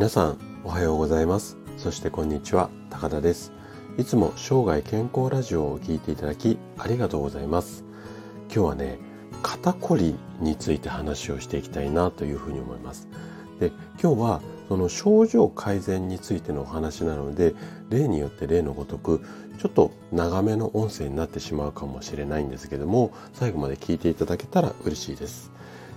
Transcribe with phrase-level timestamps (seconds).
[0.00, 1.58] 皆さんおはようございます。
[1.76, 3.52] そしてこんにちは高田です。
[3.98, 7.84] いつも生涯健康ラジオを聴いていただきありがとうございます。
[8.46, 8.98] 今日はね
[9.42, 13.08] 肩こりについて話をしていきたいなというふうに思います。
[13.58, 17.54] で今日はその症状改善についてのお話なので
[17.90, 19.20] 例によって例のごとく
[19.58, 25.52] ちょっと長めの音声になってしまうかもしれないんですけども最後まで聞いていただけたら嬉しいです。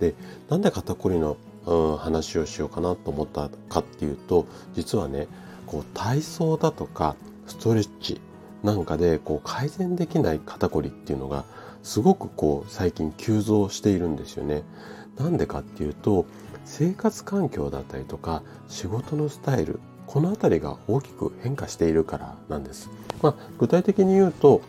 [0.00, 0.14] で
[0.50, 5.26] なんで肩こりの話をしようかなと思ったかっていうと実はね
[5.66, 7.16] こう体操だとか
[7.46, 8.20] ストレッチ
[8.62, 11.44] なんかでこう改善できない肩こりっていうのが
[11.82, 14.64] すごくこう最近急増しているんですよね。
[15.18, 16.26] なんでかっていうと
[16.64, 22.90] 生活環境だったりとか仕事のスタイルこの辺りが大きく変化しているからなんです。
[23.22, 24.62] まあ、具体的に言うと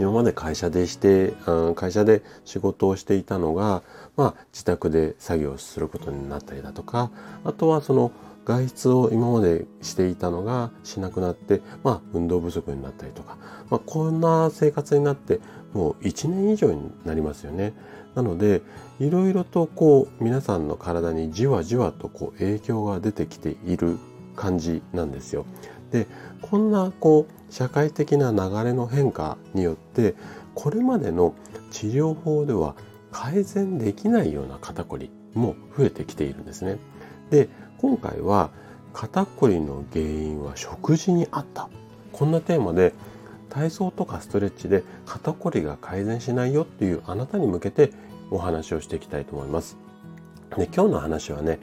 [0.00, 1.32] 今まで会社でして、
[1.74, 3.82] 会社で仕事をしていたのが、
[4.16, 7.10] まあ、自宅で作業することになったりだとか、
[7.44, 8.12] あとはその
[8.44, 13.36] 外出を今までしていたのがしなくなって、まあ、運動不足になったりとか、
[13.70, 15.40] まあ、こんな生活になって
[15.72, 17.74] もう1年以上になりますよね。
[18.14, 18.62] なので、
[18.98, 23.98] いろいろとこう、皆さんの体にじわじわとこう影響が出てきている
[24.36, 25.44] 感じなんですよ。
[25.90, 26.06] で、
[26.40, 30.14] こんなこう、社会的な流れの変化によって
[30.54, 31.34] これまでの
[31.70, 32.74] 治療法では
[33.16, 36.76] 改善できないような肩こりも増えてきているんですね。
[37.30, 38.50] で今回は
[38.92, 41.70] 肩こりの原因は食事にあった
[42.12, 42.92] こんなテーマで
[43.48, 47.90] 体操とかストレッチで肩こりが改善しないよっていうあなたに向けて
[48.30, 49.78] お話をしていきたいと思います。
[50.58, 51.58] で今日の話はね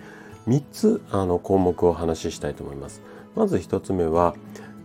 [0.47, 3.03] 3つあの項目をお話ししたいと思います。
[3.35, 4.33] まず1つ目は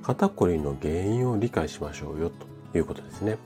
[0.03, 2.31] 肩こりの原因を理解しましょうよ
[2.73, 3.39] ということですね。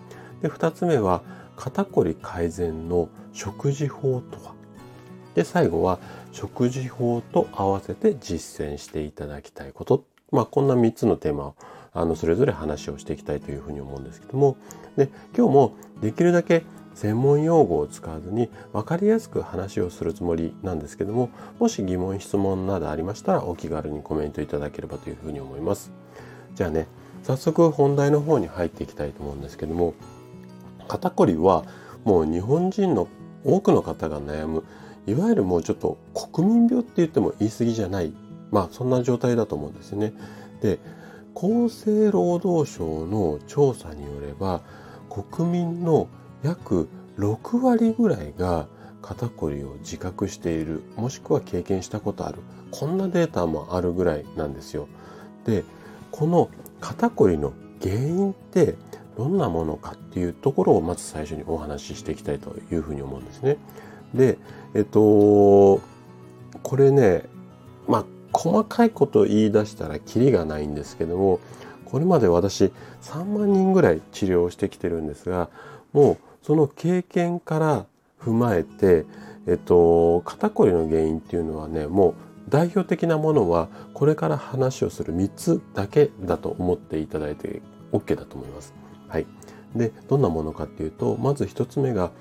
[0.43, 1.23] で2つ目は
[1.63, 4.53] 肩こり改善の食事法とは？
[5.37, 6.01] で最後は
[6.33, 10.05] 食事法と合わせて実践していただきたいこと。
[10.33, 11.55] まあこんな3つのテーマを
[11.93, 14.57] あのそれぞれ話をしていきたいというふうに思うんですけども。
[14.97, 16.65] で今日もできるだけ
[16.97, 21.31] 専門用語を使わずに分かりやすく話をするつもりなんですけども
[21.61, 25.93] もし疑問質問などありましたらお気軽にコメントいただければというふうに思います。
[26.57, 26.89] じゃあね
[27.23, 29.95] 早速本題の方に入っていきたいと思うんですけども。
[30.93, 31.65] 肩こりは
[32.05, 33.09] もう日本人の
[33.45, 34.63] 多くの方が悩む
[35.07, 38.13] いわゆるもうちょっと国民病って言っても言い過ぎじゃない
[38.51, 40.13] まあそんな状態だと思うんですね。
[40.61, 40.79] で
[41.35, 44.61] 厚生労働省の調査によれば
[45.09, 46.09] 国民の
[46.43, 48.67] 約6割ぐらいが
[49.01, 54.89] 肩こりを自覚しているもしくは経験したことあるこんなデータもあるぐらいなんですよ。
[55.47, 55.65] で
[56.11, 58.75] この肩こりの原因って
[59.17, 63.57] どんなものかっていうところをまず最初にお話ししていきたいというふうに思うんですね。
[64.15, 64.39] で、
[64.75, 65.81] えっと、
[66.63, 67.25] これね、
[67.89, 71.41] まあ、細かいこと言い出したらキリがないんですけども、
[71.85, 75.51] これまで私3万人ぐらい治療してきてるんですが、
[75.93, 77.87] もうその経験から
[78.25, 79.05] 踏まえて、
[79.47, 82.15] えっと、肩こりの原因っていうのはね、もう
[82.49, 87.63] 代表的なものはこれから話をする3つだけだと思っていただいて
[87.93, 88.82] OK だと思います。
[89.13, 89.27] はい。
[89.77, 92.13] で、どんなものかっていうと、まず1つ目が、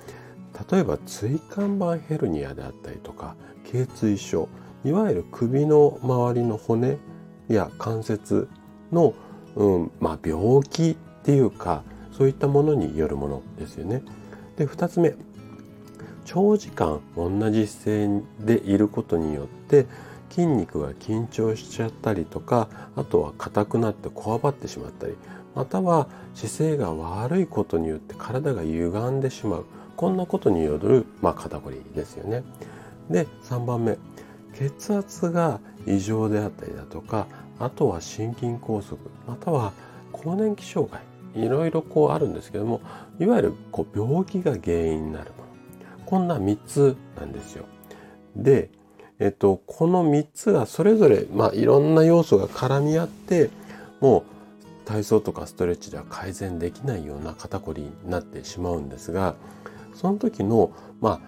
[0.70, 4.50] 例えば椎間板ヘルニアであったりとか、頚椎症、
[4.84, 6.98] いわゆる首の周りの骨
[7.48, 8.50] や関節
[8.92, 9.14] の、
[9.56, 14.04] うんまあ、病気っていうか、そういったものによるものですよね。
[14.58, 15.16] で、2つ目、
[16.26, 19.86] 長時間同じ姿勢でいることによって
[20.30, 25.16] 筋肉が緊張しちゃったりとかあとは硬くなってこわばってしまったり
[25.56, 32.44] または姿勢が悪いことによって体が歪んでしまうこんなことによる、まあ、肩こりですよね。
[33.10, 33.98] で3番目
[34.54, 37.28] 血圧が異常であったりだとか
[37.60, 38.98] あとは心筋梗塞
[39.28, 39.74] または
[40.12, 41.02] 更年期障害
[41.36, 42.82] いろいろこうあるんですけども
[43.20, 45.44] いわゆるこう病気が原因になるも
[46.00, 47.66] のこんな3つなんですよ。
[48.36, 48.70] で
[49.22, 53.52] えっと、この3つがそれぞれ、まあ、いろんな要素が絡み合って
[54.00, 54.31] もう
[54.92, 59.36] 体操とかストレッチでは改善できないような肩こりになってしまうんですが
[59.94, 61.22] その時の,、ま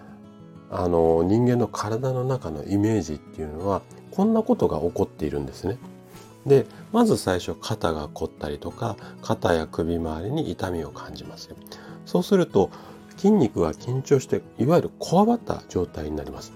[0.70, 3.80] あ、あの人間の体の中のイメージっていうのは
[4.10, 5.78] こんなことが起こっているんですね。
[6.46, 11.48] でまず最初肩が凝ったりとか肩や首周りに痛みを感じます
[12.04, 12.70] そうすると
[13.16, 16.52] 筋肉が緊張していわゆるこわばった状態になります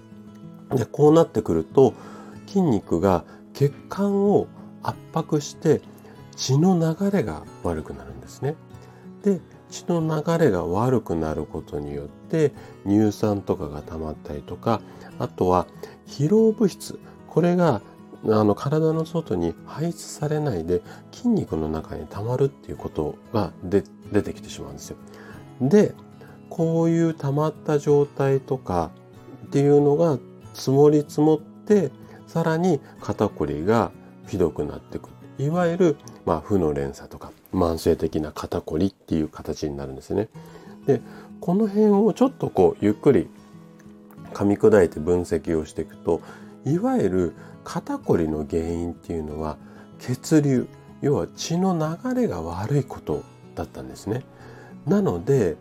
[0.75, 1.94] でこうなってくると
[2.46, 3.25] 筋肉が
[3.55, 4.46] 血管を
[4.82, 5.81] 圧迫して
[6.38, 8.55] 血の流れが悪くなるんですね。
[9.23, 9.40] で
[9.70, 12.52] 血の流れが悪くなることによって
[12.87, 14.81] 乳酸とかが溜まったりとか
[15.19, 15.67] あとは
[16.06, 17.82] 疲労物質これが
[18.25, 20.81] あの体の外に排出されないで
[21.12, 23.82] 筋肉の中に溜まるっていうことが出
[24.23, 24.96] てきてしまうんですよ。
[25.61, 25.94] で
[26.49, 28.91] こういう溜まった状態とか
[29.46, 30.19] っていうのが
[30.55, 31.91] 積もり積もって
[32.26, 33.91] さらに肩こりが
[34.29, 35.96] ひどくなってくるいわゆる、
[36.26, 40.29] まあ、負の連鎖とか慢性的な肩こりっていう形になるんですね。
[40.87, 41.00] で
[41.40, 43.29] この辺をちょっとこうゆっくり
[44.32, 46.20] 噛み砕いて分析をしていくと
[46.64, 49.56] いわゆる肩こりの原因っていうのは
[49.99, 50.67] 血流
[51.00, 53.23] 要は血の流れが悪いこと
[53.55, 54.25] だったんですね。
[54.87, 55.56] なので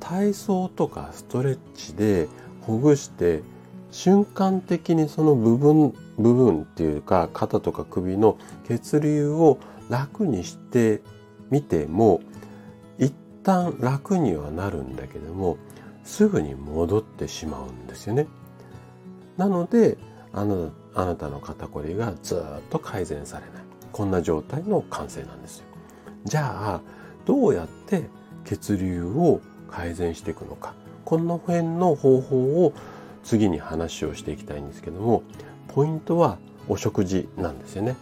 [0.00, 2.28] 体操とかストレッチで
[2.62, 3.42] ほぐして
[3.90, 9.58] 瞬間的にその部分部分っていうか肩とか首の血流を
[9.88, 11.02] 楽にして
[11.50, 12.20] みても
[12.98, 13.12] 一
[13.42, 15.56] 旦楽にはなるんだけども
[16.04, 18.26] すぐに戻ってしまうんですよね。
[19.36, 19.98] なので
[20.32, 22.38] あのあなたの肩こりがずっ
[22.70, 25.64] と改善されないこんな状態の完成なんですよ。
[26.24, 26.80] じゃあ
[27.24, 28.08] どうやって
[28.44, 29.40] 血流を
[29.70, 30.74] 改善していくのか
[31.04, 32.72] この辺の方法を
[33.22, 35.22] 次に話をしていきたいんですけども
[35.72, 36.38] ポイントは
[36.68, 37.96] お食事なんですよね。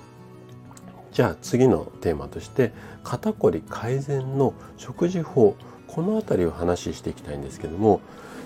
[1.12, 2.72] じゃあ次のテーマとして
[3.02, 5.56] 肩こり改善の食事法
[5.86, 8.00] この辺りを話していきたいんですけども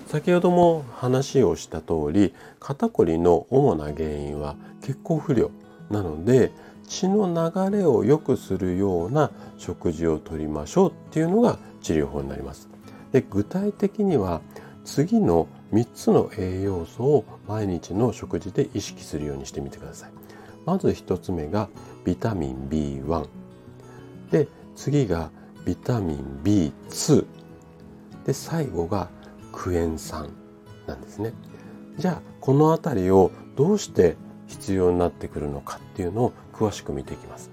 [0.07, 5.51] 先ほども話をした通り肩こりの主な原因は血行不良
[5.89, 6.51] なので
[6.87, 12.69] 血の流れを良くするような食事をとりましょうっていうのが治療法になります。
[13.11, 14.41] で具体的には
[14.85, 20.11] 次の3つの栄養素を毎日の食事で意識するようにしてみてください。
[20.65, 21.67] まず1つ目が
[22.05, 23.27] ビタミン B1
[24.31, 25.31] で次が
[25.65, 27.25] ビタミン B2
[28.25, 29.09] で最後が
[29.51, 30.29] クエン酸
[30.85, 31.33] なんですね。
[31.97, 34.15] じゃあこの辺りをどうして
[34.47, 37.49] 必要になってくるのかっていうのを詳しく見ていきます。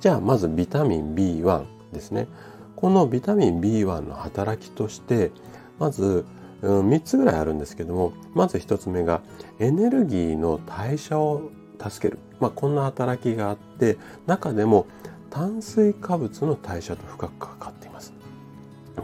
[0.00, 2.28] じゃあまずビタミン B1 ですね。
[2.76, 5.32] このビタミン B1 の働きとして
[5.78, 6.24] まず、
[6.64, 9.20] うん、3つぐらいあるんですけどもまず1つ目が
[9.58, 14.86] エネルギーの代謝を助ける、まあ、こんな働きがあって中でも
[15.30, 18.14] 炭水化物の代謝と深く関わっています。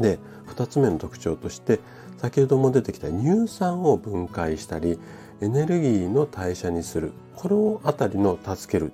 [0.01, 1.81] で2つ目の特徴として
[2.19, 4.99] 先ほども出てきた乳酸を分解したり
[5.41, 8.93] エネルギーの代謝にするこの辺りの助ける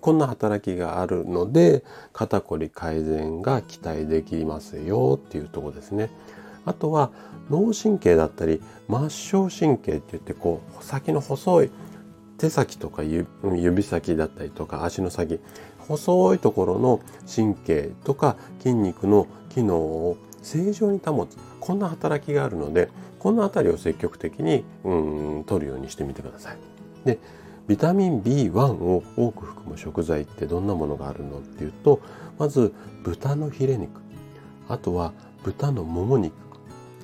[0.00, 6.10] こんな働きがあるので肩こり改善が期待できますよっていうとこですね。
[6.66, 7.10] あとは
[7.48, 11.70] 脳神経だったり末梢神経って言ってこう先の細い
[12.38, 15.40] 手先とか指先だったりとか足の先
[15.78, 17.00] 細いところの
[17.34, 26.58] 神経とか筋肉の機能を正常に保つこんな働きがあるのでこの辺りを積極的にうん取るようにしてみてください。
[27.04, 27.18] で
[27.66, 32.00] ビタミン B1 を多く含む食材ってどんなものがあるのっていうと
[32.38, 32.72] まず
[33.02, 34.00] 豚のヒレ肉
[34.68, 36.45] あとは豚のもも肉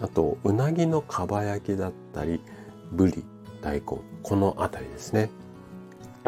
[0.01, 2.41] あとうなぎのかば焼きだったり
[2.91, 3.25] ぶり
[3.61, 5.31] 大根この辺りですね。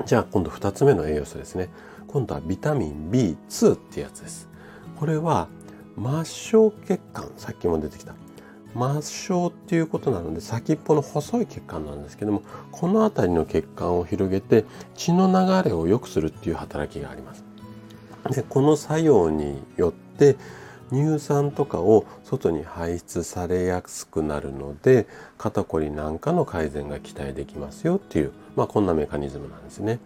[0.06, 1.70] じゃあ今度2つ目の栄養素ですね。
[2.08, 4.48] 今度はビタミン B2 ってやつです。
[4.96, 5.48] これは
[5.96, 8.14] 末梢血管さっきも出てきた。
[8.74, 12.42] 末梢っていうことなので先っぽの細い血管なんですけども
[12.72, 14.64] この辺りの血管を広げて
[14.96, 17.44] 血の流れを良くするっていう働きがあります。
[18.30, 20.36] でこの作用によって
[20.90, 25.06] 乳酸とかを外に排出されやすくなるので
[25.38, 29.98] 肩こりなんかの改善が期待できますよっていう、まあ、こんなメカニズムなんですね。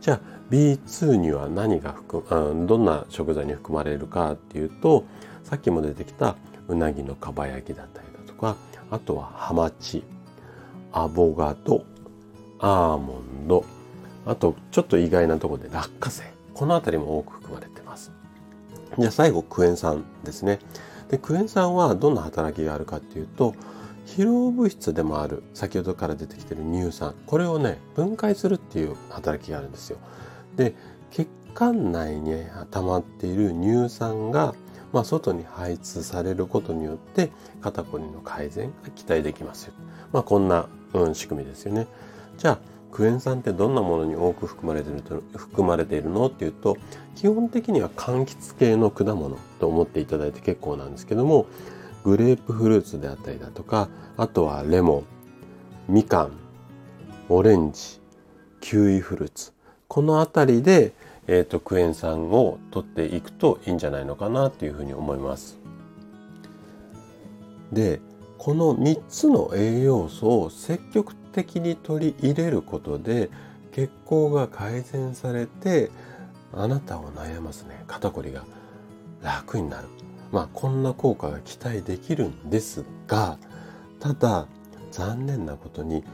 [0.00, 0.20] じゃあ
[0.50, 5.04] B2 には何が含どんな食材に含まれるかっていうと
[5.44, 6.36] さっきも出てきた
[6.68, 8.56] うなぎのかば焼きだったりだとか
[8.90, 10.02] あとはハマチ
[10.92, 11.84] アボガド
[12.58, 13.64] アーモンド
[14.26, 18.21] あとちょっと意外なところで落花生この辺りも多く含まれてます。
[18.98, 20.58] じゃあ最後クエン酸ですね。
[21.08, 23.54] でクエン酸はどんな働きがあるかっていうと
[24.06, 29.98] 疲労物質でもある先ほどから出てきてる乳酸これをね分解するっていう働きがあるんですよ。
[30.56, 30.74] で
[31.10, 34.54] 血管内に溜まっている乳酸が、
[34.92, 37.30] まあ、外に排出されることによって
[37.60, 39.74] 肩こりの改善が期待できますよ。
[40.12, 41.86] まあ、こんな、うん、仕組みですよね。
[42.38, 42.58] じゃあ
[42.92, 46.76] クエン酸ってどんなものに多く含まれていると含まれているのっていうと
[47.16, 51.46] 基本的には柑橘系の果物と思っていただいて結構なんですけども
[52.04, 55.04] グレープフルーツであったりだとかあとはレモ
[55.88, 56.32] ンみかん
[57.28, 58.00] オレンジ
[58.60, 59.52] キウイフルーツ
[59.88, 60.92] この辺りで、
[61.26, 65.58] えーと、クエン酸を取っていくといいんじゃないのかなというふうに思います。
[67.72, 68.00] で
[68.38, 73.30] この3つの栄養素を積極的に取り入れることで
[73.72, 75.90] 血行が改善されて
[76.52, 78.44] あなたを悩ますね肩こりが
[79.22, 79.88] 楽になる
[80.30, 83.38] まあこんな効果が期待できるんですが
[84.00, 84.46] ただ
[84.90, 86.04] 残念なことに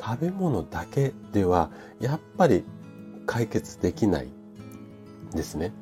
[0.00, 2.64] 食べ物だけではやっぱり
[3.26, 4.28] 解決できない
[5.32, 5.72] ですね。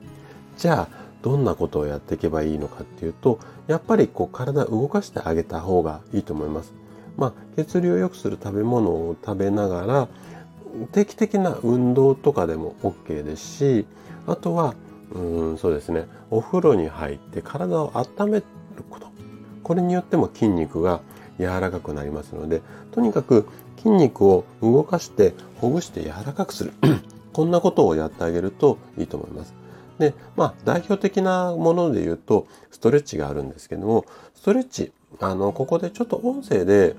[0.59, 6.80] じゃあどんなことをやっていけばいいのかっていうとやっぱりこう体を動かしてあげた方がいいと思います。
[7.17, 10.09] まあ、血流を良くする食べ物を食べながら
[10.93, 13.87] 定期的な運動とかでも OK ですし
[14.27, 14.75] あとは
[15.13, 18.45] うんそうですねお風呂に入って体を温める
[18.89, 19.09] こと
[19.63, 21.01] これによっても筋肉が
[21.39, 22.63] 柔らかくなりますので
[22.93, 23.47] とにかく
[23.79, 26.73] 筋肉を動かしてほぐして柔らかくする
[27.33, 29.55] こんなことをやってあげるといいと思います。
[29.99, 36.97] で、まあ、代表的なもので言うと、ストレッチがあるんですけども、ストレッチ、あの、ここでちょっと音声で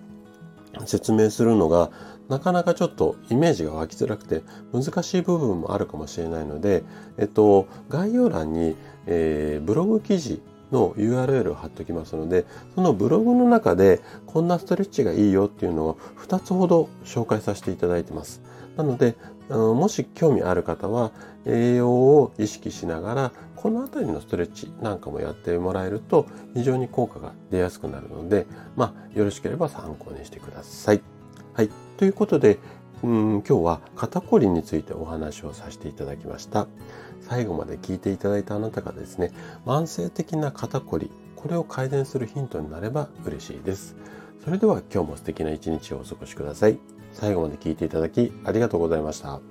[0.85, 1.91] 説明するのが、
[2.29, 4.41] なかなかちょっとイメージが湧きづらくて
[4.71, 6.83] 難しい部分もあるかもしれないので、
[7.17, 10.41] えっと、概要欄に、えー、ブログ記事
[10.71, 18.41] の URL を貼っておきますので、そのブログの中でこんなストレッチがいいよっていうのを2つほど紹介させていただいてます。
[18.77, 19.15] なので
[19.49, 21.11] あの、もし興味ある方は
[21.45, 31.01] 栄養を意識しながらこの辺りのストレッチなんかもやってもらえると非常に効果が出やすくなるので、まあ、よろしければ参考にしてください。
[31.53, 31.69] はい。
[31.97, 32.57] ということで、
[33.03, 36.67] うん今日は肩こりについてお話をさせていただきました。
[37.21, 39.31] 最後まで聞いていただいたあなたがですね、
[39.65, 43.95] 慢性的な肩こり、これを改善するヒントになれば嬉しいです。
[44.43, 47.00] それでは今日も素敵な一日をお過ごしください。
[47.13, 49.50] 最後まで聞いていただきありがとうございました。